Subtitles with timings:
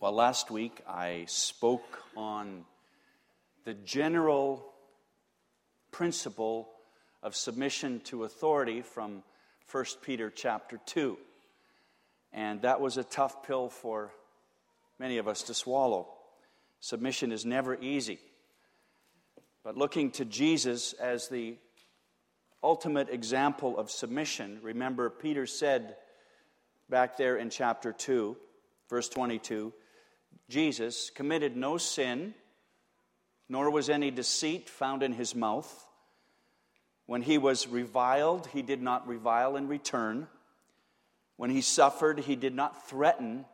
[0.00, 2.64] Well, last week I spoke on
[3.66, 4.64] the general
[5.90, 6.70] principle
[7.22, 9.22] of submission to authority from
[9.70, 11.18] 1 Peter chapter 2.
[12.32, 14.10] And that was a tough pill for
[14.98, 16.08] many of us to swallow.
[16.80, 18.20] Submission is never easy.
[19.62, 21.58] But looking to Jesus as the
[22.62, 25.96] ultimate example of submission, remember, Peter said
[26.88, 28.34] back there in chapter 2,
[28.88, 29.74] verse 22
[30.50, 32.34] Jesus committed no sin,
[33.48, 35.86] nor was any deceit found in his mouth.
[37.06, 40.26] When he was reviled, he did not revile in return.
[41.36, 43.44] When he suffered, he did not threaten,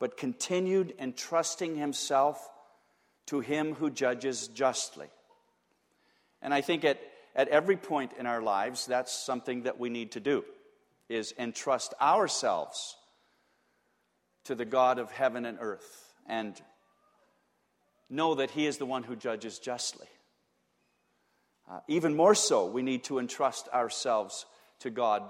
[0.00, 2.50] but continued entrusting himself
[3.26, 5.06] to him who judges justly.
[6.42, 7.00] And I think at,
[7.36, 10.44] at every point in our lives, that's something that we need to do,
[11.08, 12.96] is entrust ourselves
[14.44, 16.60] to the God of heaven and earth and
[18.08, 20.06] know that He is the one who judges justly.
[21.70, 24.46] Uh, even more so, we need to entrust ourselves
[24.80, 25.22] to God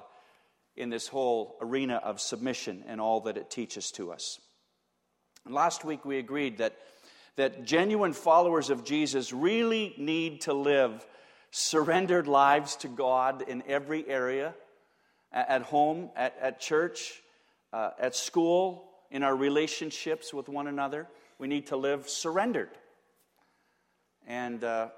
[0.76, 4.40] in this whole arena of submission and all that it teaches to us.
[5.46, 6.76] Last week, we agreed that,
[7.36, 11.06] that genuine followers of Jesus really need to live
[11.50, 14.54] surrendered lives to God in every area
[15.32, 17.22] at home, at, at church,
[17.72, 21.08] uh, at school, in our relationships with one another.
[21.38, 22.70] We need to live surrendered.
[24.26, 24.88] And uh,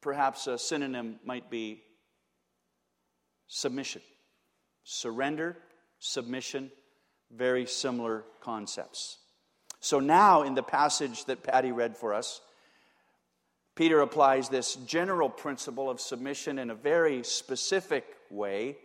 [0.00, 1.82] perhaps a synonym might be
[3.46, 4.02] submission.
[4.84, 5.56] Surrender,
[5.98, 6.70] submission,
[7.30, 9.18] very similar concepts.
[9.80, 12.40] So now, in the passage that Patty read for us,
[13.74, 18.76] Peter applies this general principle of submission in a very specific way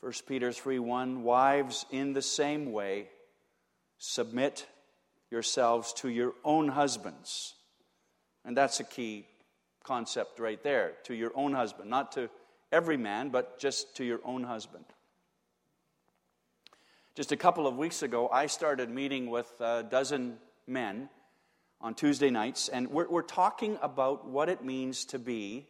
[0.00, 3.08] 1 Peter 3 1 Wives, in the same way,
[3.98, 4.66] submit
[5.30, 7.54] yourselves to your own husbands.
[8.44, 9.26] And that's a key
[9.84, 12.30] concept right there to your own husband, not to
[12.72, 14.84] every man, but just to your own husband.
[17.14, 21.10] Just a couple of weeks ago, I started meeting with a dozen men
[21.80, 25.66] on Tuesday nights, and we're, we're talking about what it means to be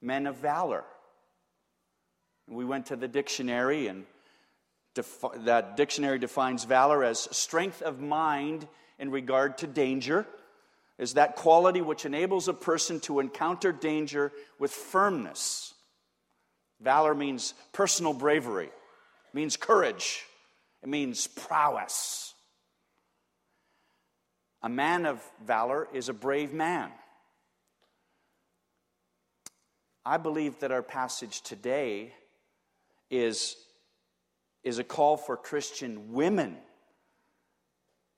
[0.00, 0.84] men of valor.
[2.48, 4.06] We went to the dictionary, and
[4.94, 8.66] defi- that dictionary defines valor as strength of mind
[8.98, 10.26] in regard to danger,
[10.98, 15.74] is that quality which enables a person to encounter danger with firmness.
[16.80, 18.70] Valor means personal bravery,
[19.32, 20.24] means courage,
[20.82, 22.34] it means prowess.
[24.62, 26.90] A man of valor is a brave man.
[30.04, 32.14] I believe that our passage today
[33.10, 33.56] is,
[34.64, 36.56] is a call for Christian women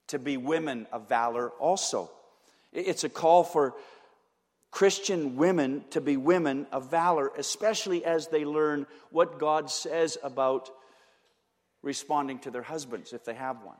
[0.08, 2.10] to be women of valor also.
[2.72, 3.74] It's a call for
[4.70, 10.70] Christian women to be women of valor, especially as they learn what God says about
[11.82, 13.76] responding to their husbands if they have one.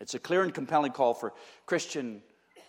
[0.00, 1.32] It's a clear and compelling call for
[1.66, 2.22] Christian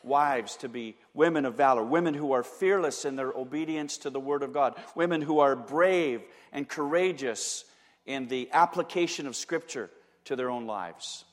[0.05, 4.19] wives to be women of valor, women who are fearless in their obedience to the
[4.19, 6.21] Word of God, women who are brave
[6.51, 7.65] and courageous
[8.05, 9.89] in the application of Scripture
[10.25, 11.25] to their own lives.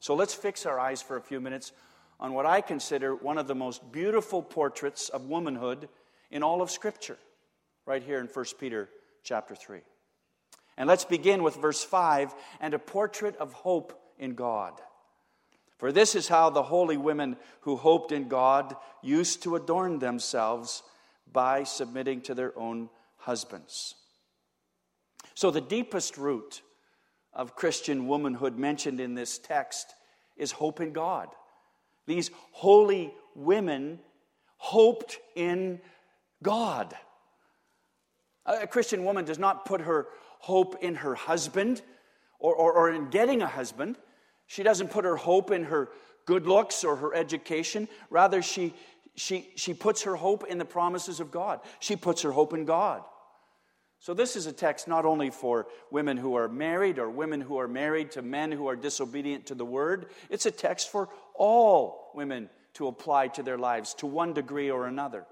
[0.00, 1.72] So let's fix our eyes for a few minutes
[2.20, 5.88] on what I consider one of the most beautiful portraits of womanhood
[6.30, 7.18] in all of Scripture,
[7.86, 8.88] right here in 1 Peter
[9.22, 9.80] chapter 3.
[10.76, 14.80] And let's begin with verse 5 and a portrait of hope in God.
[15.78, 20.82] For this is how the holy women who hoped in God used to adorn themselves
[21.30, 23.94] by submitting to their own husbands.
[25.34, 26.62] So, the deepest root
[27.32, 29.94] of Christian womanhood mentioned in this text
[30.36, 31.28] is hope in God.
[32.06, 33.98] These holy women
[34.58, 35.80] hoped in
[36.42, 36.94] God.
[38.46, 40.06] A Christian woman does not put her
[40.38, 41.82] hope in her husband
[42.38, 43.96] or, or, or in getting a husband.
[44.46, 45.88] She doesn't put her hope in her
[46.26, 47.88] good looks or her education.
[48.10, 48.74] Rather, she,
[49.14, 51.60] she, she puts her hope in the promises of God.
[51.80, 53.02] She puts her hope in God.
[54.00, 57.58] So, this is a text not only for women who are married or women who
[57.58, 62.10] are married to men who are disobedient to the word, it's a text for all
[62.14, 65.24] women to apply to their lives to one degree or another.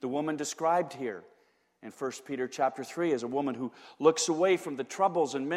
[0.00, 1.24] The woman described here
[1.82, 5.48] in 1 Peter chapter 3 as a woman who looks away from the troubles and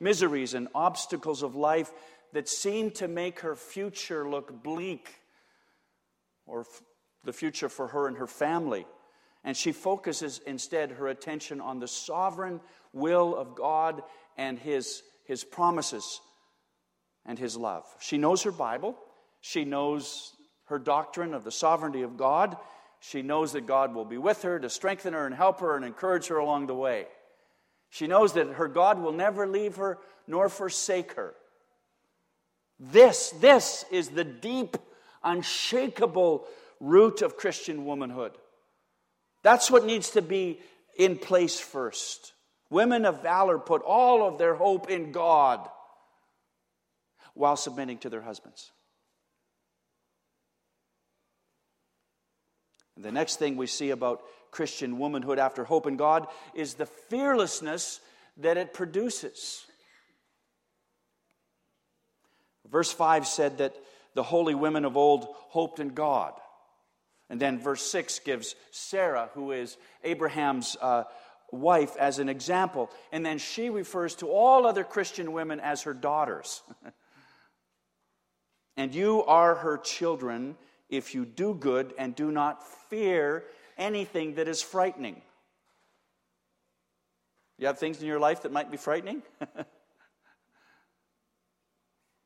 [0.00, 1.92] miseries and obstacles of life
[2.32, 5.08] that seem to make her future look bleak
[6.46, 6.64] or
[7.24, 8.86] the future for her and her family.
[9.44, 12.60] And she focuses instead her attention on the sovereign
[12.92, 14.02] will of God
[14.36, 16.20] and his, his promises
[17.24, 17.84] and his love.
[18.00, 18.96] She knows her Bible.
[19.40, 20.32] She knows
[20.64, 22.56] her doctrine of the sovereignty of God.
[23.00, 25.84] She knows that God will be with her to strengthen her and help her and
[25.84, 27.06] encourage her along the way.
[27.90, 31.34] She knows that her God will never leave her nor forsake her.
[32.78, 34.76] This, this is the deep,
[35.22, 36.46] unshakable
[36.80, 38.32] root of Christian womanhood.
[39.42, 40.60] That's what needs to be
[40.96, 42.34] in place first.
[42.70, 45.68] Women of valor put all of their hope in God
[47.34, 48.72] while submitting to their husbands.
[52.98, 56.86] And the next thing we see about Christian womanhood after hope in God is the
[56.86, 58.00] fearlessness
[58.38, 59.64] that it produces.
[62.68, 63.76] Verse 5 said that
[64.14, 66.32] the holy women of old hoped in God.
[67.30, 71.04] And then verse 6 gives Sarah, who is Abraham's uh,
[71.52, 72.90] wife, as an example.
[73.12, 76.62] And then she refers to all other Christian women as her daughters.
[78.76, 80.56] and you are her children
[80.88, 83.44] if you do good and do not fear
[83.76, 85.20] anything that is frightening.
[87.58, 89.22] You have things in your life that might be frightening?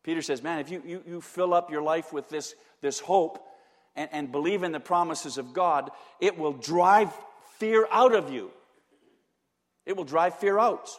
[0.03, 3.43] Peter says, Man, if you, you, you fill up your life with this, this hope
[3.97, 7.13] and, and believe in the promises of God, it will drive
[7.59, 8.51] fear out of you.
[9.87, 10.91] It will drive fear out.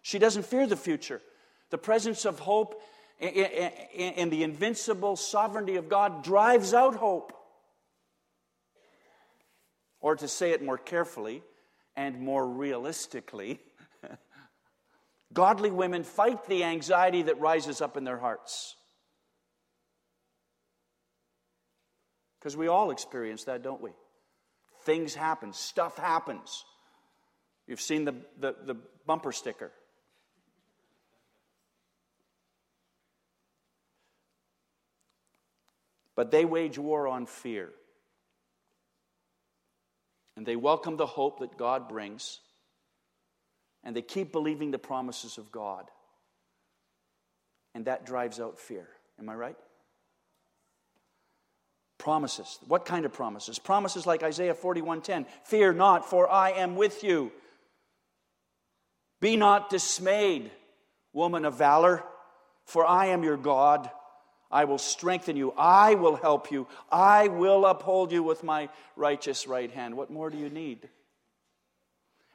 [0.00, 1.20] She doesn't fear the future.
[1.70, 2.80] The presence of hope
[3.22, 7.32] and the invincible sovereignty of God drives out hope.
[10.00, 11.42] Or to say it more carefully
[11.94, 13.60] and more realistically,
[15.32, 18.74] godly women fight the anxiety that rises up in their hearts.
[22.40, 23.90] Because we all experience that, don't we?
[24.82, 26.64] Things happen, stuff happens.
[27.68, 28.76] You've seen the, the, the
[29.06, 29.70] bumper sticker.
[36.14, 37.70] But they wage war on fear.
[40.36, 42.40] And they welcome the hope that God brings.
[43.84, 45.90] And they keep believing the promises of God.
[47.74, 48.88] And that drives out fear.
[49.18, 49.56] Am I right?
[51.98, 52.58] Promises.
[52.66, 53.58] What kind of promises?
[53.58, 55.26] Promises like Isaiah 41:10.
[55.44, 57.32] Fear not, for I am with you.
[59.20, 60.50] Be not dismayed,
[61.12, 62.02] woman of valor,
[62.64, 63.88] for I am your God.
[64.52, 65.54] I will strengthen you.
[65.56, 66.68] I will help you.
[66.90, 69.96] I will uphold you with my righteous right hand.
[69.96, 70.88] What more do you need?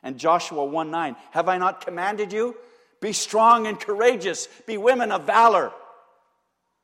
[0.01, 2.55] And Joshua 1 9, have I not commanded you?
[2.99, 4.47] Be strong and courageous.
[4.65, 5.71] Be women of valor.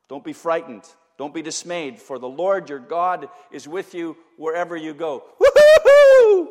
[0.07, 0.83] Don't be frightened.
[1.17, 5.23] Don't be dismayed, for the Lord your God is with you wherever you go.
[5.39, 6.49] Woo-hoo-hoo!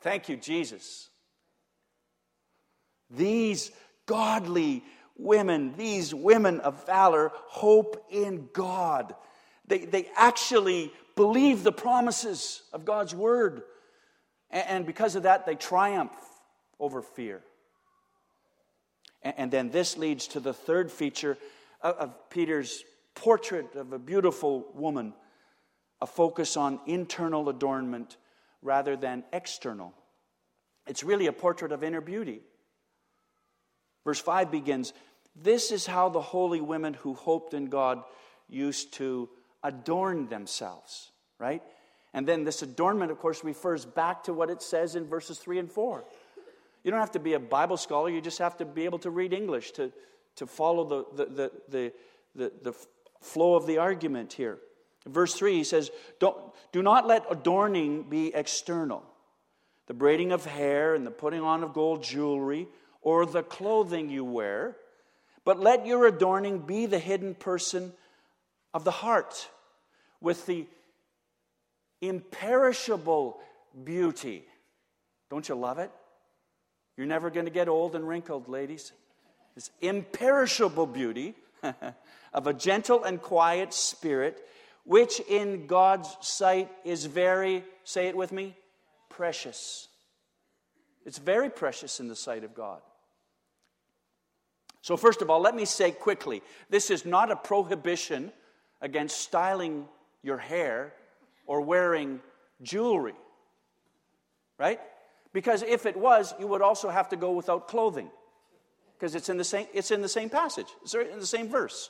[0.00, 1.08] Thank you, Jesus.
[3.10, 3.70] These
[4.06, 4.84] godly
[5.16, 9.14] women, these women of valor, hope in God.
[9.66, 13.62] They, they actually believe the promises of God's word.
[14.50, 16.12] And, and because of that, they triumph
[16.80, 17.42] over fear.
[19.22, 21.38] And, and then this leads to the third feature
[21.80, 22.82] of Peter's
[23.14, 25.12] portrait of a beautiful woman,
[26.00, 28.16] a focus on internal adornment
[28.62, 29.92] rather than external.
[30.86, 32.40] It's really a portrait of inner beauty.
[34.04, 34.92] Verse 5 begins
[35.34, 38.02] This is how the holy women who hoped in God
[38.48, 39.28] used to
[39.62, 41.62] adorn themselves, right?
[42.12, 45.58] And then this adornment, of course, refers back to what it says in verses 3
[45.58, 46.04] and 4.
[46.84, 49.10] You don't have to be a Bible scholar, you just have to be able to
[49.10, 49.90] read English to,
[50.36, 51.92] to follow the, the, the,
[52.36, 52.74] the, the
[53.20, 54.58] flow of the argument here.
[55.06, 55.90] verse 3, he says,
[56.20, 56.36] Don't,
[56.72, 59.02] Do not let adorning be external,
[59.86, 62.68] the braiding of hair and the putting on of gold jewelry
[63.04, 64.76] or the clothing you wear,
[65.44, 67.92] but let your adorning be the hidden person
[68.72, 69.48] of the heart
[70.20, 70.66] with the
[72.00, 73.38] imperishable
[73.84, 74.44] beauty.
[75.30, 75.92] Don't you love it?
[76.96, 78.92] You're never going to get old and wrinkled, ladies
[79.54, 81.34] this imperishable beauty
[82.32, 84.44] of a gentle and quiet spirit,
[84.84, 88.56] which in God's sight is very, say it with me,
[89.08, 89.88] precious.
[91.06, 92.80] It's very precious in the sight of God.
[94.84, 98.30] So, first of all, let me say quickly this is not a prohibition
[98.82, 99.88] against styling
[100.22, 100.92] your hair
[101.46, 102.20] or wearing
[102.60, 103.14] jewelry,
[104.58, 104.78] right?
[105.32, 108.10] Because if it was, you would also have to go without clothing
[108.98, 110.68] because it's in the same it's in the same passage.
[110.82, 111.88] It's in the same verse.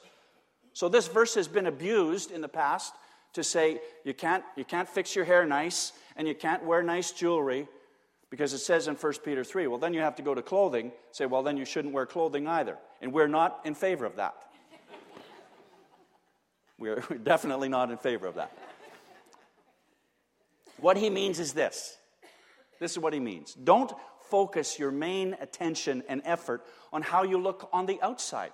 [0.73, 2.95] So this verse has been abused in the past
[3.33, 7.11] to say you can't you can't fix your hair nice and you can't wear nice
[7.11, 7.67] jewelry
[8.35, 10.91] Because it says in 1 Peter 3, well, then you have to go to clothing,
[11.12, 12.76] say, well, then you shouldn't wear clothing either.
[13.00, 14.35] And we're not in favor of that.
[16.81, 18.50] we're definitely not in favor of that.
[20.79, 21.97] What he means is this
[22.81, 23.55] this is what he means.
[23.55, 23.93] Don't
[24.29, 28.50] focus your main attention and effort on how you look on the outside.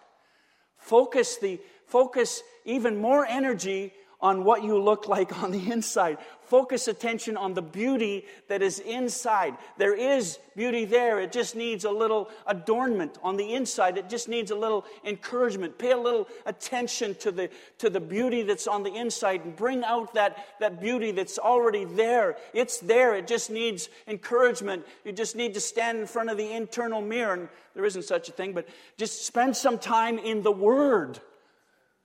[0.77, 6.19] Focus the focus even more energy on what you look like on the inside.
[6.43, 9.57] Focus attention on the beauty that is inside.
[9.79, 11.21] There is beauty there.
[11.21, 13.97] It just needs a little adornment on the inside.
[13.97, 15.79] It just needs a little encouragement.
[15.79, 19.85] Pay a little attention to the, to the beauty that's on the inside and bring
[19.85, 22.37] out that, that beauty that's already there.
[22.53, 23.15] It's there.
[23.15, 24.85] It just needs encouragement.
[25.05, 27.35] You just need to stand in front of the internal mirror.
[27.35, 31.21] And there isn't such a thing, but just spend some time in the Word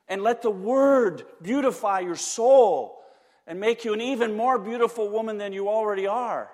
[0.08, 3.02] and let the Word beautify your soul
[3.48, 6.50] and make you an even more beautiful woman than you already are.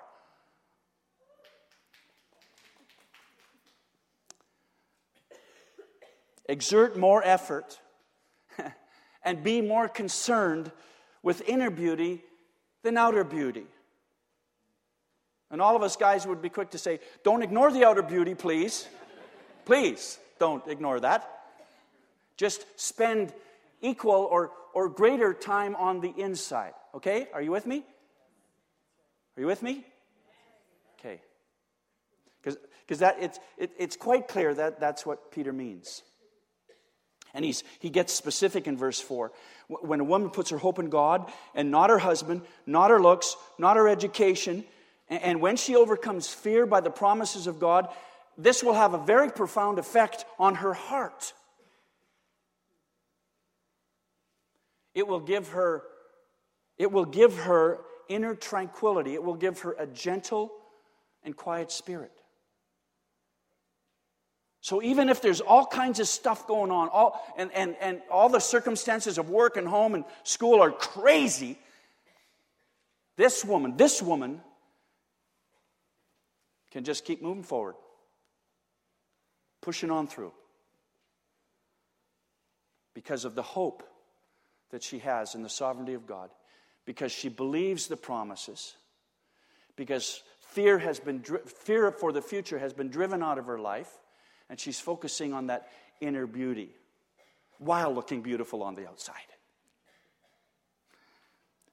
[6.46, 7.78] Exert more effort
[9.24, 10.70] and be more concerned
[11.22, 12.22] with inner beauty
[12.82, 13.64] than outer beauty.
[15.50, 18.34] And all of us guys would be quick to say, don't ignore the outer beauty,
[18.34, 18.88] please.
[19.64, 21.41] please don't ignore that.
[22.36, 23.32] Just spend
[23.80, 26.72] equal or, or greater time on the inside.
[26.94, 27.28] Okay?
[27.32, 27.84] Are you with me?
[29.36, 29.84] Are you with me?
[30.98, 31.20] Okay.
[32.42, 36.02] Because that it's, it, it's quite clear that that's what Peter means.
[37.34, 39.32] And he's, he gets specific in verse 4.
[39.68, 43.36] When a woman puts her hope in God and not her husband, not her looks,
[43.58, 44.64] not her education,
[45.08, 47.88] and, and when she overcomes fear by the promises of God,
[48.36, 51.32] this will have a very profound effect on her heart.
[54.94, 55.82] It will give her,
[56.78, 59.14] it will give her inner tranquility.
[59.14, 60.52] It will give her a gentle
[61.24, 62.12] and quiet spirit.
[64.60, 68.28] So even if there's all kinds of stuff going on, all, and, and, and all
[68.28, 71.58] the circumstances of work and home and school are crazy,
[73.16, 74.40] this woman, this woman
[76.70, 77.74] can just keep moving forward,
[79.60, 80.32] pushing on through
[82.94, 83.82] because of the hope
[84.72, 86.30] that she has in the sovereignty of God
[86.84, 88.74] because she believes the promises,
[89.76, 93.90] because fear, has been fear for the future has been driven out of her life,
[94.50, 96.70] and she's focusing on that inner beauty
[97.58, 99.14] while looking beautiful on the outside.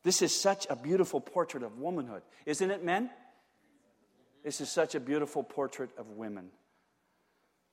[0.04, 3.10] This is such a beautiful portrait of womanhood, isn't it, men?
[4.44, 6.50] This is such a beautiful portrait of women.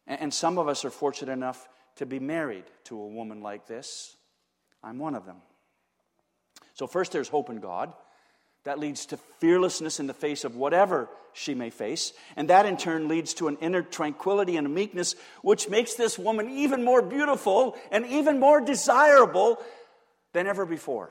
[0.06, 4.16] And some of us are fortunate enough to be married to a woman like this.
[4.82, 5.36] I'm one of them.
[6.74, 7.92] So, first, there's hope in God.
[8.64, 12.12] That leads to fearlessness in the face of whatever she may face.
[12.36, 16.18] And that in turn leads to an inner tranquility and a meekness, which makes this
[16.18, 19.58] woman even more beautiful and even more desirable
[20.32, 21.10] than ever before.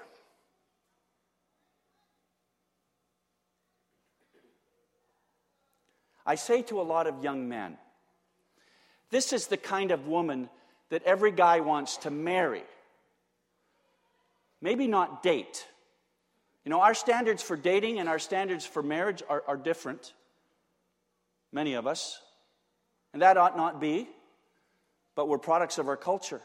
[6.26, 7.78] I say to a lot of young men,
[9.12, 10.50] this is the kind of woman
[10.90, 12.64] that every guy wants to marry.
[14.66, 15.68] Maybe not date.
[16.64, 20.12] You know, our standards for dating and our standards for marriage are, are different,
[21.52, 22.20] many of us.
[23.14, 24.08] And that ought not be,
[25.14, 26.42] but we're products of our culture.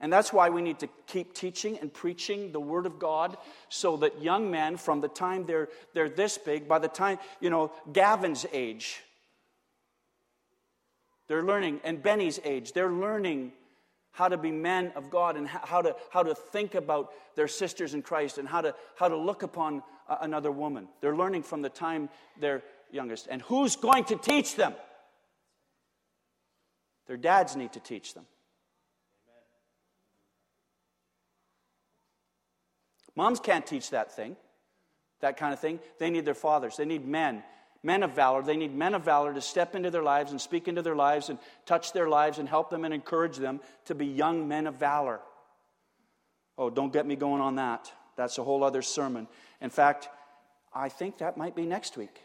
[0.00, 3.38] And that's why we need to keep teaching and preaching the Word of God
[3.70, 7.48] so that young men, from the time they're, they're this big, by the time, you
[7.48, 9.00] know, Gavin's age,
[11.26, 13.52] they're learning, and Benny's age, they're learning
[14.14, 17.94] how to be men of God and how to, how to think about their sisters
[17.94, 20.88] in Christ and how to, how to look upon uh, another woman.
[21.00, 22.08] They're learning from the time
[22.40, 23.26] they're youngest.
[23.28, 24.72] And who's going to teach them?
[27.08, 28.24] Their dads need to teach them.
[33.16, 34.36] Moms can't teach that thing,
[35.20, 35.80] that kind of thing.
[35.98, 37.42] They need their fathers, they need men
[37.84, 38.42] men of valor.
[38.42, 41.28] They need men of valor to step into their lives and speak into their lives
[41.28, 44.76] and touch their lives and help them and encourage them to be young men of
[44.76, 45.20] valor.
[46.56, 47.92] Oh, don't get me going on that.
[48.16, 49.28] That's a whole other sermon.
[49.60, 50.08] In fact,
[50.74, 52.20] I think that might be next week.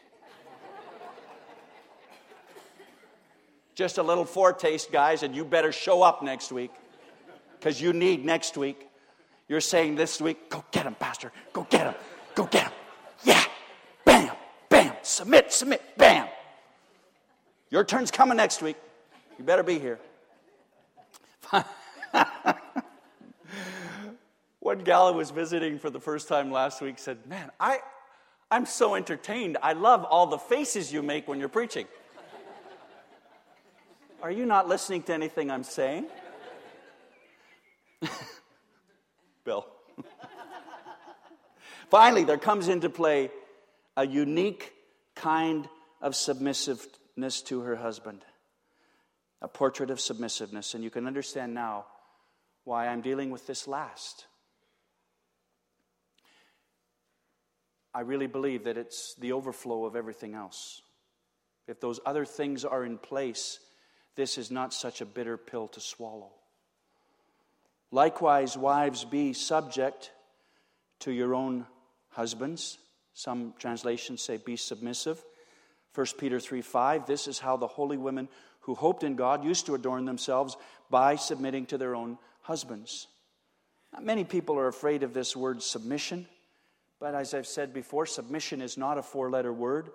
[3.74, 6.70] Just a little foretaste, guys, and you better show up next week
[7.58, 8.86] because you need next week.
[9.48, 11.32] You're saying this week, go get him, Pastor.
[11.52, 11.94] Go get him.
[12.34, 12.72] Go get him.
[15.20, 16.28] Submit, submit, bam.
[17.68, 18.76] Your turn's coming next week.
[19.36, 19.98] You better be here.
[24.60, 27.80] One gal I was visiting for the first time last week said, Man, I,
[28.50, 29.58] I'm so entertained.
[29.62, 31.86] I love all the faces you make when you're preaching.
[34.22, 36.06] Are you not listening to anything I'm saying?
[39.44, 39.66] Bill.
[41.90, 43.30] Finally, there comes into play
[43.98, 44.72] a unique
[45.20, 45.68] kind
[46.00, 48.24] of submissiveness to her husband,
[49.42, 50.74] a portrait of submissiveness.
[50.74, 51.84] And you can understand now
[52.64, 54.26] why I'm dealing with this last.
[57.92, 60.80] I really believe that it's the overflow of everything else.
[61.66, 63.58] If those other things are in place,
[64.16, 66.30] this is not such a bitter pill to swallow.
[67.90, 70.12] Likewise, wives, be subject
[71.00, 71.66] to your own
[72.10, 72.78] husbands.
[73.20, 75.22] Some translations say, be submissive.
[75.94, 78.28] 1 Peter 3 5, this is how the holy women
[78.60, 80.56] who hoped in God used to adorn themselves
[80.88, 83.08] by submitting to their own husbands.
[83.92, 86.26] Not many people are afraid of this word submission.
[86.98, 89.90] But as I've said before, submission is not a four letter word.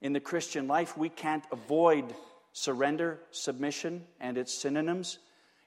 [0.00, 2.04] In the Christian life, we can't avoid
[2.52, 5.18] surrender, submission, and its synonyms.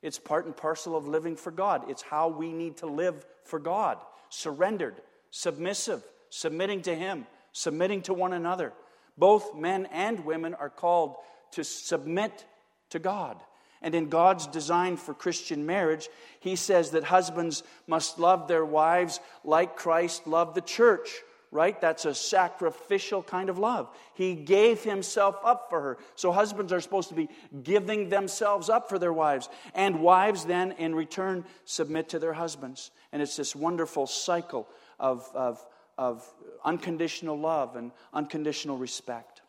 [0.01, 1.89] It's part and parcel of living for God.
[1.89, 3.97] It's how we need to live for God
[4.29, 4.95] surrendered,
[5.31, 8.73] submissive, submitting to Him, submitting to one another.
[9.17, 11.17] Both men and women are called
[11.51, 12.45] to submit
[12.89, 13.37] to God.
[13.81, 16.07] And in God's design for Christian marriage,
[16.39, 21.09] he says that husbands must love their wives like Christ loved the church,
[21.51, 21.79] right?
[21.81, 23.89] That's a sacrificial kind of love.
[24.13, 25.97] He gave himself up for her.
[26.15, 27.29] So husbands are supposed to be
[27.63, 29.49] giving themselves up for their wives.
[29.73, 32.91] And wives then, in return, submit to their husbands.
[33.11, 34.67] And it's this wonderful cycle
[34.99, 35.65] of, of,
[36.01, 36.27] of
[36.65, 39.43] unconditional love and unconditional respect.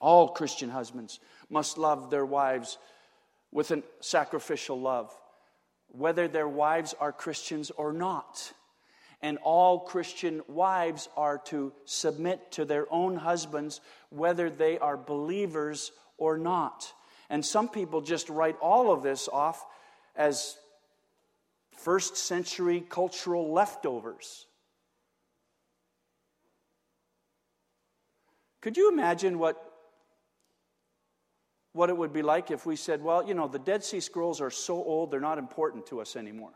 [0.00, 2.76] All Christian husbands must love their wives
[3.52, 5.16] with a sacrificial love,
[5.86, 8.52] whether their wives are Christians or not.
[9.22, 13.80] And all Christian wives are to submit to their own husbands,
[14.10, 16.92] whether they are believers or not.
[17.30, 19.64] And some people just write all of this off
[20.16, 20.58] as
[21.78, 24.46] first century cultural leftovers.
[28.64, 29.62] Could you imagine what
[31.72, 34.40] what it would be like if we said, well, you know, the Dead Sea Scrolls
[34.40, 36.52] are so old, they're not important to us anymore.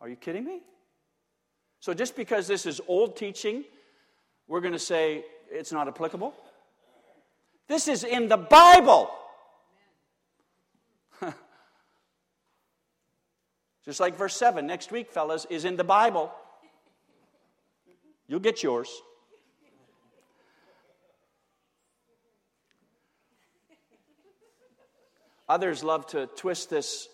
[0.00, 0.62] Are you kidding me?
[1.78, 3.62] So just because this is old teaching,
[4.48, 6.34] we're going to say it's not applicable?
[7.68, 9.12] This is in the Bible.
[13.84, 16.32] Just like verse 7 next week, fellas, is in the Bible.
[18.26, 18.90] You'll get yours.
[25.48, 27.08] Others love to twist this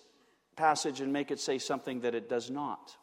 [0.54, 2.96] passage and make it say something that it does not.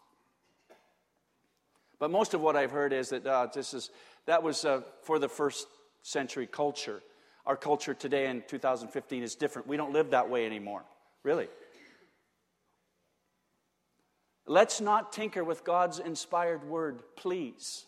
[1.99, 3.89] But most of what I've heard is that uh, this is
[4.25, 5.67] that was uh, for the first
[6.01, 7.01] century culture.
[7.45, 9.67] Our culture today in 2015 is different.
[9.67, 10.83] We don't live that way anymore,
[11.23, 11.47] really.
[14.45, 17.86] Let's not tinker with God's inspired word, please.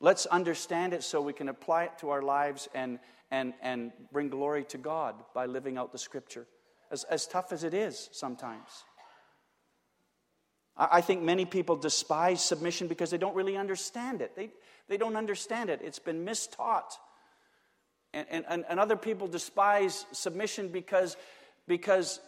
[0.00, 2.98] Let's understand it so we can apply it to our lives and
[3.30, 6.46] and, and bring glory to God by living out the scripture,
[6.90, 8.84] as, as tough as it is sometimes.
[10.76, 14.34] I, I think many people despise submission because they don't really understand it.
[14.34, 14.50] They,
[14.88, 16.96] they don't understand it, it's been mistaught.
[18.14, 21.18] And, and, and other people despise submission because,
[21.66, 22.20] because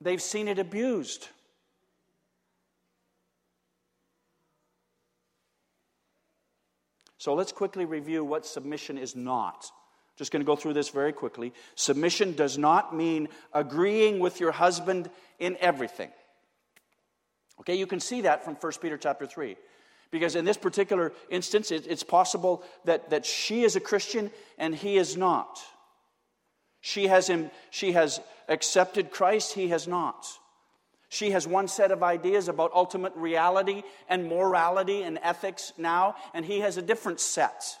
[0.00, 1.28] they've seen it abused.
[7.24, 9.64] So let's quickly review what submission is not.
[10.18, 11.54] Just going to go through this very quickly.
[11.74, 15.08] Submission does not mean agreeing with your husband
[15.38, 16.10] in everything.
[17.60, 19.56] Okay, you can see that from 1 Peter chapter 3.
[20.10, 24.98] Because in this particular instance, it's possible that, that she is a Christian and he
[24.98, 25.60] is not.
[26.82, 30.26] She has, him, she has accepted Christ, he has not.
[31.14, 36.44] She has one set of ideas about ultimate reality and morality and ethics now, and
[36.44, 37.78] he has a different set.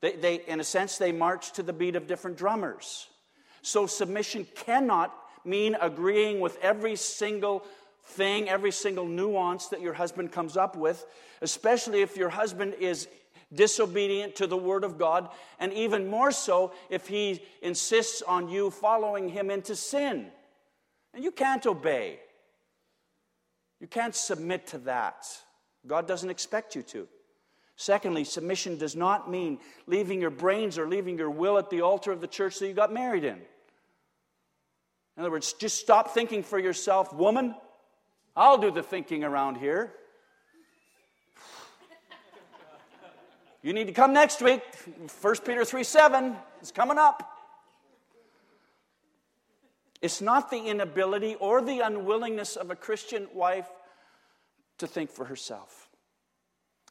[0.00, 3.08] They, they, in a sense, they march to the beat of different drummers.
[3.62, 5.12] So submission cannot
[5.44, 7.64] mean agreeing with every single
[8.04, 11.04] thing, every single nuance that your husband comes up with,
[11.42, 13.08] especially if your husband is
[13.52, 18.70] disobedient to the word of God, and even more so if he insists on you
[18.70, 20.30] following him into sin.
[21.14, 22.20] And you can't obey.
[23.80, 25.26] You can't submit to that.
[25.86, 27.08] God doesn't expect you to.
[27.76, 32.10] Secondly, submission does not mean leaving your brains or leaving your will at the altar
[32.10, 33.36] of the church that you got married in.
[35.16, 37.54] In other words, just stop thinking for yourself, woman,
[38.36, 39.92] I'll do the thinking around here.
[43.62, 44.62] You need to come next week.
[45.20, 47.37] 1 Peter 3 7 is coming up.
[50.00, 53.68] It's not the inability or the unwillingness of a Christian wife
[54.78, 55.88] to think for herself.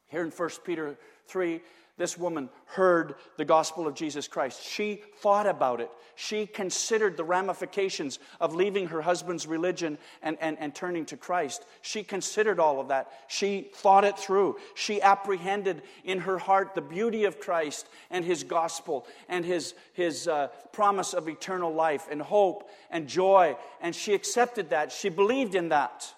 [0.08, 1.62] Here in 1 Peter 3,
[1.98, 4.64] this woman heard the gospel of Jesus Christ.
[4.64, 5.90] She thought about it.
[6.16, 11.66] She considered the ramifications of leaving her husband's religion and, and, and turning to Christ.
[11.82, 13.12] She considered all of that.
[13.28, 14.58] She thought it through.
[14.76, 20.28] She apprehended in her heart the beauty of Christ and his gospel and his, his
[20.28, 23.56] uh, promise of eternal life and hope and joy.
[23.82, 24.92] And she accepted that.
[24.92, 26.14] She believed in that.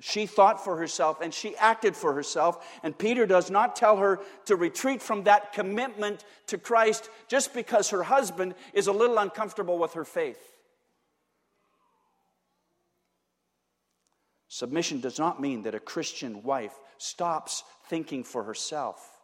[0.00, 2.66] She thought for herself and she acted for herself.
[2.82, 7.90] And Peter does not tell her to retreat from that commitment to Christ just because
[7.90, 10.40] her husband is a little uncomfortable with her faith.
[14.48, 19.18] Submission does not mean that a Christian wife stops thinking for herself.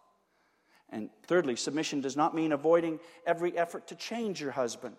[0.90, 4.96] And thirdly, submission does not mean avoiding every effort to change your husband.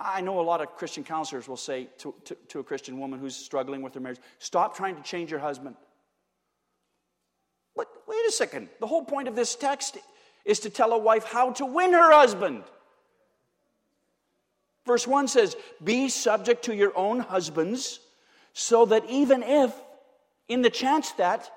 [0.00, 3.18] I know a lot of Christian counselors will say to, to, to, a Christian woman
[3.18, 5.74] who's struggling with her marriage, stop trying to change your husband.
[7.74, 8.68] But wait a second.
[8.80, 9.98] The whole point of this text
[10.44, 12.62] is to tell a wife how to win her husband.
[14.86, 18.00] Verse 1 says, Be subject to your own husbands,
[18.52, 19.74] so that even if,
[20.48, 21.50] in the chance that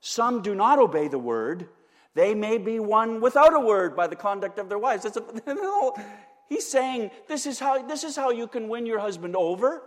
[0.00, 1.68] some do not obey the word,
[2.14, 5.04] they may be won without a word by the conduct of their wives.
[5.04, 5.22] It's a,
[6.48, 9.82] He's saying this is how, this is how you can win your husband over.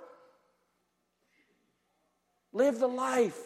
[2.51, 3.39] Live the life.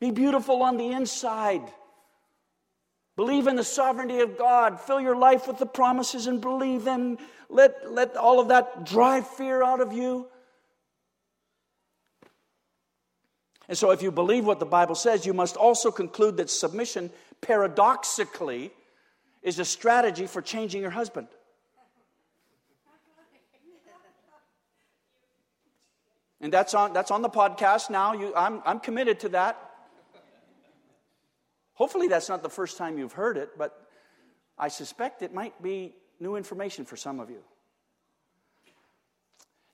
[0.00, 1.62] Be beautiful on the inside.
[3.16, 4.80] Believe in the sovereignty of God.
[4.80, 7.18] Fill your life with the promises and believe them.
[7.48, 10.26] Let, let all of that drive fear out of you.
[13.68, 17.10] And so, if you believe what the Bible says, you must also conclude that submission,
[17.40, 18.70] paradoxically,
[19.42, 21.28] is a strategy for changing your husband.
[26.42, 28.12] And that's on, that's on the podcast now.
[28.14, 29.56] You, I'm, I'm committed to that.
[31.74, 33.88] Hopefully, that's not the first time you've heard it, but
[34.58, 37.38] I suspect it might be new information for some of you.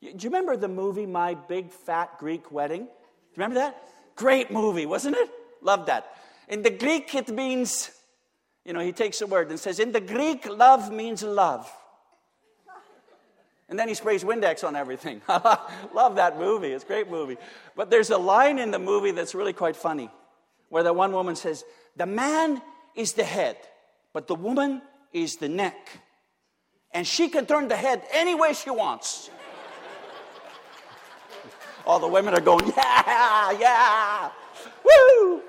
[0.00, 2.82] Do you remember the movie My Big Fat Greek Wedding?
[2.82, 3.82] Do you remember that?
[4.14, 5.28] Great movie, wasn't it?
[5.60, 6.06] Loved that.
[6.48, 7.90] In the Greek, it means,
[8.64, 11.70] you know, he takes a word and says, in the Greek, love means love.
[13.68, 15.20] And then he sprays Windex on everything.
[15.28, 16.68] Love that movie.
[16.68, 17.36] It's a great movie.
[17.76, 20.10] But there's a line in the movie that's really quite funny
[20.70, 21.64] where the one woman says,
[21.96, 22.62] The man
[22.94, 23.56] is the head,
[24.14, 24.80] but the woman
[25.12, 26.00] is the neck.
[26.92, 29.28] And she can turn the head any way she wants.
[31.86, 34.30] All the women are going, Yeah, yeah,
[34.82, 35.42] woo!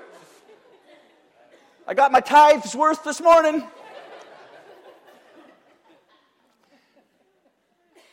[1.86, 3.66] I got my tithes worth this morning.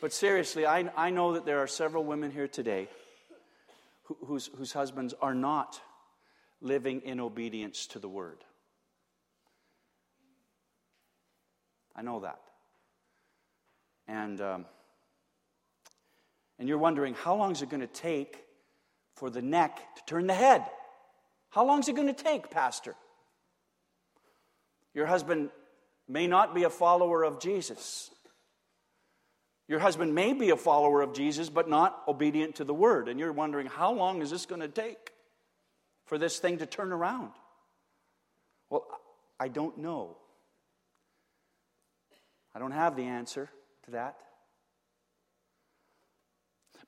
[0.00, 2.88] But seriously, I, I know that there are several women here today
[4.04, 5.80] who, whose, whose husbands are not
[6.60, 8.44] living in obedience to the word.
[11.96, 12.38] I know that.
[14.06, 14.66] And, um,
[16.60, 18.44] and you're wondering, how long is it going to take
[19.16, 20.64] for the neck to turn the head?
[21.50, 22.94] How long is it going to take, Pastor?
[24.94, 25.50] Your husband
[26.08, 28.10] may not be a follower of Jesus.
[29.68, 33.08] Your husband may be a follower of Jesus, but not obedient to the word.
[33.08, 35.12] And you're wondering, how long is this going to take
[36.06, 37.32] for this thing to turn around?
[38.70, 38.86] Well,
[39.38, 40.16] I don't know.
[42.54, 43.50] I don't have the answer
[43.84, 44.16] to that.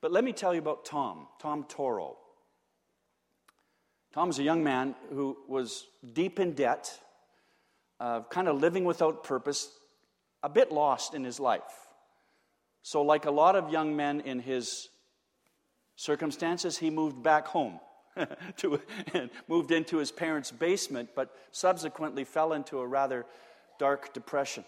[0.01, 2.17] But let me tell you about Tom, Tom Toro.
[4.11, 6.99] Tom's a young man who was deep in debt,
[7.99, 9.69] uh, kind of living without purpose,
[10.41, 11.87] a bit lost in his life.
[12.83, 14.89] So, like a lot of young men in his
[15.95, 17.79] circumstances, he moved back home.
[18.57, 18.81] to,
[19.13, 23.25] and moved into his parents' basement, but subsequently fell into a rather
[23.79, 24.65] dark depression.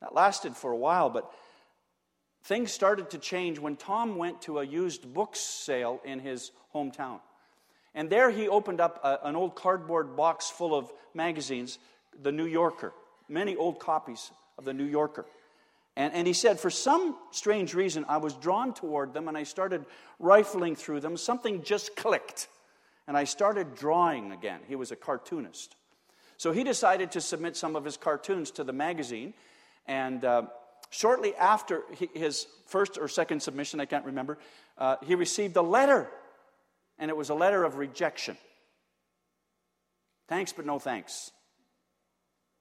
[0.00, 1.30] That lasted for a while, but
[2.44, 7.20] things started to change when Tom went to a used books sale in his hometown.
[7.94, 11.78] And there he opened up a, an old cardboard box full of magazines,
[12.22, 12.92] The New Yorker,
[13.28, 15.26] many old copies of The New Yorker.
[15.98, 19.42] And, and he said, for some strange reason, I was drawn toward them and I
[19.42, 19.84] started
[20.20, 21.16] rifling through them.
[21.16, 22.46] Something just clicked.
[23.08, 24.60] And I started drawing again.
[24.68, 25.74] He was a cartoonist.
[26.36, 29.34] So he decided to submit some of his cartoons to the magazine.
[29.86, 30.42] And uh,
[30.90, 31.82] shortly after
[32.14, 34.38] his first or second submission, I can't remember,
[34.78, 36.08] uh, he received a letter,
[36.96, 38.36] and it was a letter of rejection.
[40.28, 41.32] Thanks, but no thanks.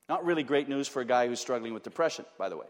[0.10, 2.65] Not really great news for a guy who's struggling with depression, by the way.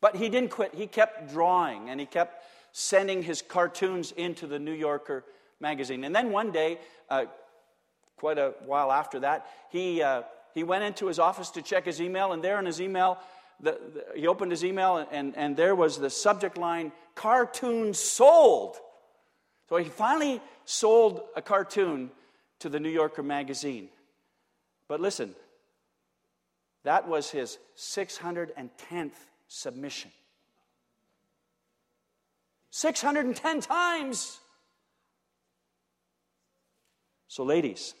[0.00, 0.74] But he didn't quit.
[0.74, 5.24] He kept drawing and he kept sending his cartoons into the New Yorker
[5.60, 6.04] magazine.
[6.04, 6.78] And then one day,
[7.08, 7.24] uh,
[8.16, 10.22] quite a while after that, he, uh,
[10.54, 13.18] he went into his office to check his email, and there in his email,
[13.60, 18.76] the, the, he opened his email, and, and there was the subject line cartoon sold.
[19.68, 22.10] So he finally sold a cartoon
[22.60, 23.88] to the New Yorker magazine.
[24.88, 25.34] But listen,
[26.84, 29.12] that was his 610th
[29.48, 30.10] submission.
[32.70, 34.38] 610 times.
[37.28, 37.94] So, ladies,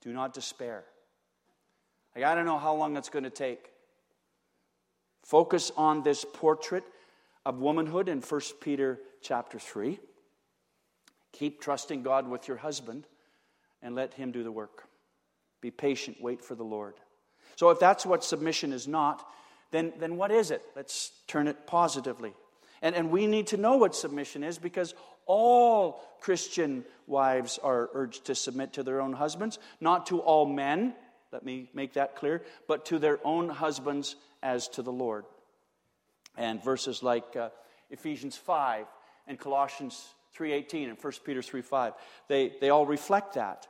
[0.00, 0.84] do not despair.
[2.16, 3.70] I to know how long it's going to take.
[5.22, 6.84] Focus on this portrait
[7.44, 9.98] of womanhood in 1 Peter chapter 3.
[11.32, 13.06] Keep trusting God with your husband
[13.82, 14.84] and let him do the work.
[15.60, 16.94] Be patient, wait for the Lord.
[17.56, 19.26] So, if that's what submission is not,
[19.70, 20.62] then, then what is it?
[20.74, 22.34] Let's turn it positively.
[22.80, 24.94] And, and we need to know what submission is because
[25.26, 30.94] all Christian wives are urged to submit to their own husbands, not to all men,
[31.32, 35.24] let me make that clear, but to their own husbands as to the Lord.
[36.36, 37.50] And verses like uh,
[37.90, 38.86] Ephesians 5
[39.26, 41.94] and Colossians 3.18 and 1 Peter 3.5,
[42.28, 43.66] they, they all reflect that.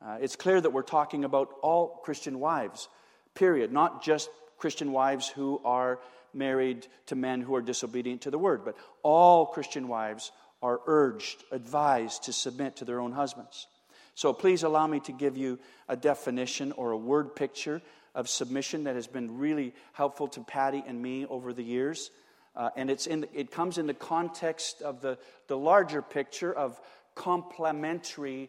[0.00, 2.88] Uh, it's clear that we're talking about all Christian wives,
[3.34, 5.98] period, not just Christian wives who are
[6.32, 11.42] married to men who are disobedient to the word, but all Christian wives are urged,
[11.50, 13.66] advised to submit to their own husbands.
[14.14, 17.82] So please allow me to give you a definition or a word picture
[18.14, 22.10] of submission that has been really helpful to Patty and me over the years.
[22.54, 26.80] Uh, and it's in, it comes in the context of the, the larger picture of
[27.14, 28.48] complementary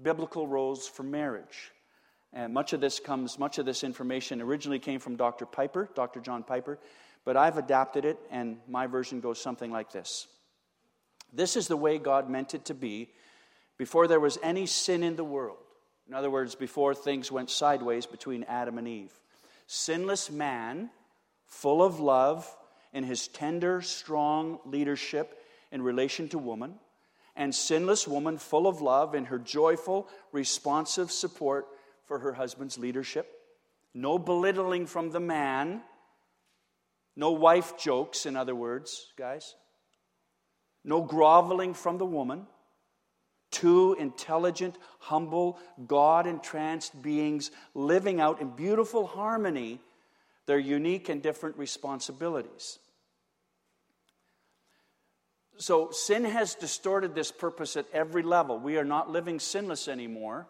[0.00, 1.72] biblical roles for marriage.
[2.32, 5.46] And much of this comes, much of this information originally came from Dr.
[5.46, 6.20] Piper, Dr.
[6.20, 6.78] John Piper,
[7.24, 10.26] but I've adapted it, and my version goes something like this
[11.32, 13.10] This is the way God meant it to be
[13.76, 15.58] before there was any sin in the world.
[16.06, 19.12] In other words, before things went sideways between Adam and Eve.
[19.66, 20.90] Sinless man,
[21.46, 22.48] full of love
[22.92, 26.74] in his tender, strong leadership in relation to woman,
[27.36, 31.66] and sinless woman, full of love in her joyful, responsive support
[32.08, 33.30] for her husband's leadership.
[33.94, 35.82] No belittling from the man.
[37.14, 39.54] No wife jokes, in other words, guys.
[40.84, 42.46] No groveling from the woman.
[43.50, 49.80] Two intelligent, humble, God entranced beings living out in beautiful harmony
[50.46, 52.78] their unique and different responsibilities.
[55.58, 58.58] So, sin has distorted this purpose at every level.
[58.58, 60.46] We are not living sinless anymore.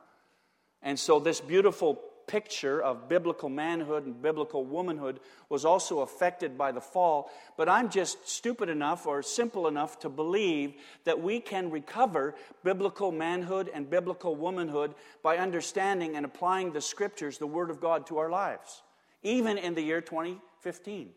[0.82, 6.70] And so, this beautiful picture of biblical manhood and biblical womanhood was also affected by
[6.70, 7.30] the fall.
[7.56, 13.10] But I'm just stupid enough or simple enough to believe that we can recover biblical
[13.10, 18.18] manhood and biblical womanhood by understanding and applying the scriptures, the Word of God, to
[18.18, 18.82] our lives,
[19.22, 21.10] even in the year 2015.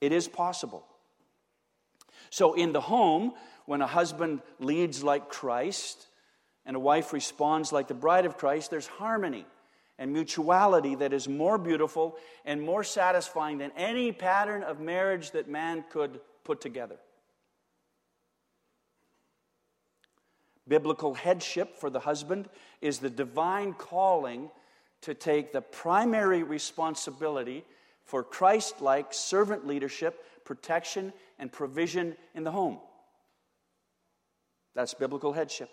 [0.00, 0.84] It is possible.
[2.30, 3.32] So, in the home,
[3.66, 6.06] when a husband leads like Christ,
[6.70, 9.44] and a wife responds like the bride of Christ, there's harmony
[9.98, 15.48] and mutuality that is more beautiful and more satisfying than any pattern of marriage that
[15.48, 16.94] man could put together.
[20.68, 22.48] Biblical headship for the husband
[22.80, 24.48] is the divine calling
[25.00, 27.64] to take the primary responsibility
[28.04, 32.78] for Christ like servant leadership, protection, and provision in the home.
[34.76, 35.68] That's biblical headship.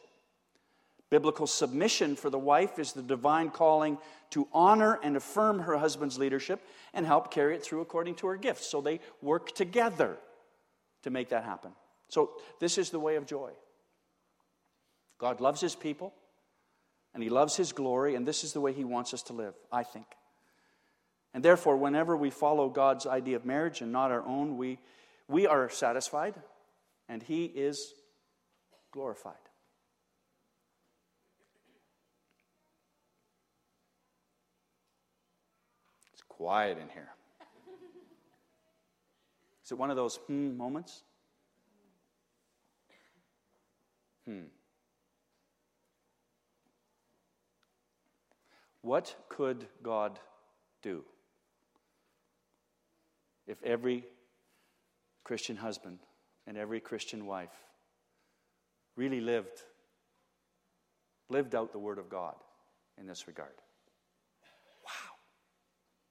[1.09, 3.97] Biblical submission for the wife is the divine calling
[4.31, 6.61] to honor and affirm her husband's leadership
[6.93, 8.67] and help carry it through according to her gifts.
[8.67, 10.17] So they work together
[11.03, 11.71] to make that happen.
[12.09, 13.51] So this is the way of joy.
[15.17, 16.13] God loves his people
[17.13, 19.55] and he loves his glory, and this is the way he wants us to live,
[19.71, 20.05] I think.
[21.33, 24.77] And therefore, whenever we follow God's idea of marriage and not our own, we,
[25.27, 26.35] we are satisfied
[27.09, 27.93] and he is
[28.91, 29.35] glorified.
[36.37, 37.09] Quiet in here.
[39.63, 41.03] Is it one of those hmm moments?
[44.25, 44.43] Hmm.
[48.81, 50.19] What could God
[50.81, 51.03] do?
[53.47, 54.05] if every
[55.23, 55.99] Christian husband
[56.45, 57.55] and every Christian wife
[58.95, 59.63] really lived
[61.29, 62.35] lived out the word of God
[62.97, 63.51] in this regard.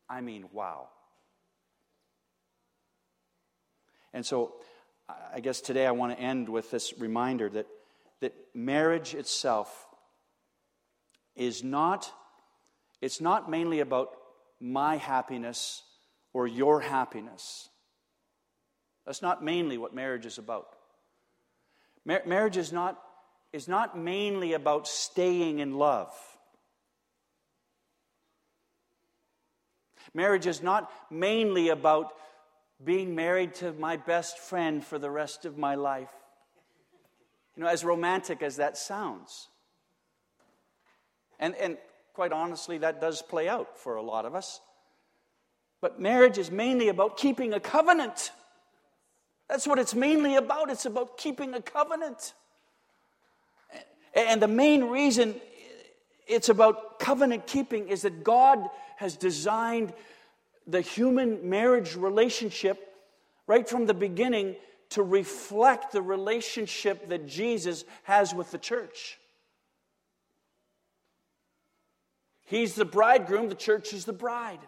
[0.09, 0.89] I mean, wow.
[4.13, 4.55] And so
[5.35, 7.67] I guess today I want to end with this reminder that,
[8.21, 9.87] that marriage itself
[11.35, 12.11] is not,
[13.01, 14.11] it's not mainly about
[14.61, 15.83] my happiness
[16.33, 17.69] or your happiness.
[19.05, 20.69] That's not mainly what marriage is about.
[22.05, 23.01] Mar- marriage is not,
[23.53, 26.13] is not mainly about staying in love.
[30.15, 32.13] Marriage is not mainly about
[32.85, 36.11] being married to my best friend for the rest of my life.
[37.57, 39.49] You know, as romantic as that sounds.
[41.39, 41.79] And, and
[42.13, 44.61] quite honestly, that does play out for a lot of us.
[45.81, 48.31] But marriage is mainly about keeping a covenant.
[49.49, 50.71] That's what it's mainly about.
[50.71, 52.35] It's about keeping a covenant.
[54.15, 55.35] And the main reason
[56.27, 59.93] it's about covenant keeping is that God has designed
[60.67, 62.95] the human marriage relationship
[63.47, 64.57] right from the beginning
[64.91, 69.19] to reflect the relationship that Jesus has with the church.
[72.45, 74.61] He's the bridegroom, the church is the bride.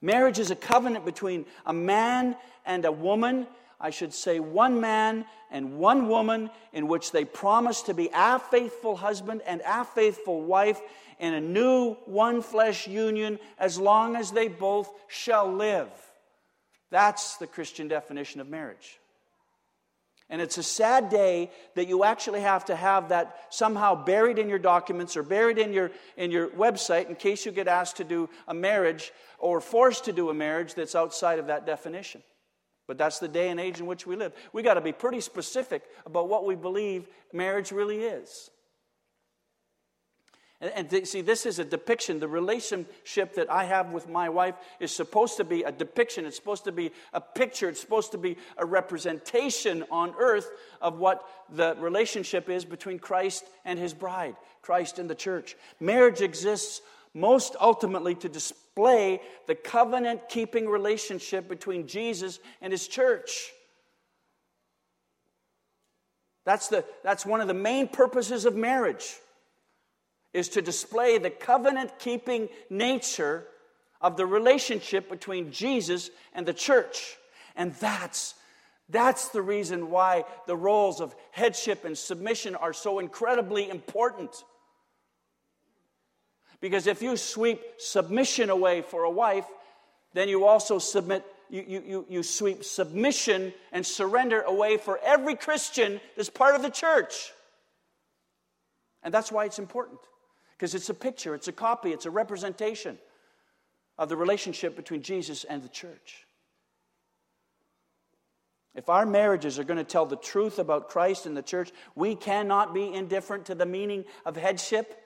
[0.00, 3.46] Marriage is a covenant between a man and a woman.
[3.80, 8.38] I should say, one man and one woman, in which they promise to be a
[8.38, 10.80] faithful husband and a faithful wife
[11.18, 15.88] in a new one flesh union as long as they both shall live.
[16.90, 18.98] That's the Christian definition of marriage.
[20.30, 24.48] And it's a sad day that you actually have to have that somehow buried in
[24.48, 28.04] your documents or buried in your, in your website in case you get asked to
[28.04, 32.22] do a marriage or forced to do a marriage that's outside of that definition.
[32.88, 34.32] But that's the day and age in which we live.
[34.52, 38.50] We got to be pretty specific about what we believe marriage really is.
[40.62, 42.18] And, and th- see, this is a depiction.
[42.18, 46.24] The relationship that I have with my wife is supposed to be a depiction.
[46.24, 47.68] It's supposed to be a picture.
[47.68, 53.44] It's supposed to be a representation on earth of what the relationship is between Christ
[53.66, 55.56] and his bride, Christ and the church.
[55.78, 56.80] Marriage exists
[57.14, 63.50] most ultimately to display the covenant keeping relationship between Jesus and his church.
[66.44, 69.16] That's, the, that's one of the main purposes of marriage
[70.32, 73.44] is to display the covenant keeping nature
[74.00, 77.16] of the relationship between Jesus and the church.
[77.56, 78.34] And that's
[78.88, 84.44] that's the reason why the roles of headship and submission are so incredibly important.
[86.60, 89.46] Because if you sweep submission away for a wife,
[90.14, 96.00] then you also submit, you, you, you, sweep submission and surrender away for every Christian
[96.16, 97.32] that's part of the church.
[99.02, 100.00] And that's why it's important
[100.56, 102.98] because it's a picture, it's a copy, it's a representation
[103.96, 106.26] of the relationship between Jesus and the church.
[108.74, 112.14] If our marriages are going to tell the truth about Christ and the church, we
[112.14, 115.00] cannot be indifferent to the meaning of headship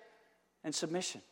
[0.65, 1.23] and submission.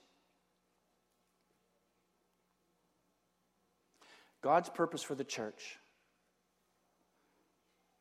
[4.43, 5.79] God's purpose for the church,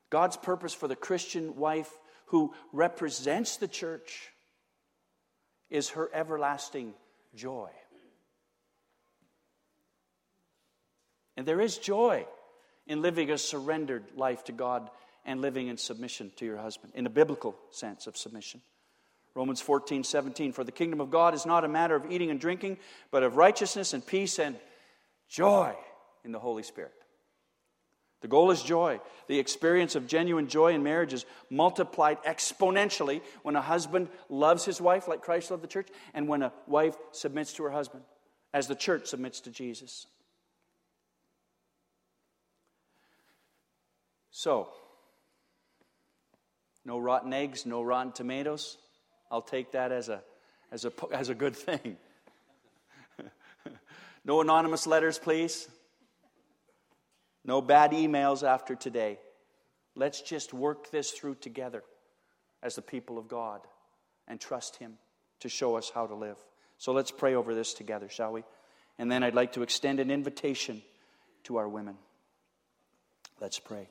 [0.09, 1.91] God's purpose for the Christian wife
[2.27, 4.29] who represents the church
[5.69, 6.93] is her everlasting
[7.35, 7.69] joy.
[11.37, 12.25] And there is joy
[12.87, 14.89] in living a surrendered life to God
[15.25, 18.61] and living in submission to your husband, in a biblical sense of submission.
[19.35, 20.53] Romans 14, 17.
[20.53, 22.77] For the kingdom of God is not a matter of eating and drinking,
[23.11, 24.55] but of righteousness and peace and
[25.29, 25.75] joy
[26.23, 26.93] in the Holy Spirit.
[28.21, 28.99] The goal is joy.
[29.27, 34.81] The experience of genuine joy in marriage is multiplied exponentially when a husband loves his
[34.81, 38.03] wife like Christ loved the church, and when a wife submits to her husband
[38.53, 40.07] as the church submits to Jesus.
[44.31, 44.69] So,
[46.85, 48.77] no rotten eggs, no rotten tomatoes.
[49.31, 50.21] I'll take that as a,
[50.71, 51.97] as a, as a good thing.
[54.25, 55.69] no anonymous letters, please.
[57.45, 59.19] No bad emails after today.
[59.95, 61.83] Let's just work this through together
[62.61, 63.61] as the people of God
[64.27, 64.97] and trust Him
[65.39, 66.37] to show us how to live.
[66.77, 68.43] So let's pray over this together, shall we?
[68.97, 70.81] And then I'd like to extend an invitation
[71.45, 71.95] to our women.
[73.39, 73.89] Let's pray.